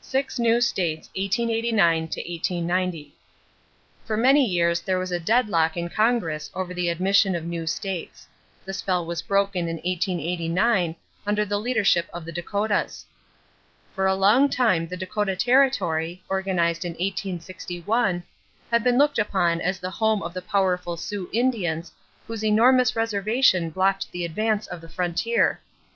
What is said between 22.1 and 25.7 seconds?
whose enormous reservation blocked the advance of the frontier.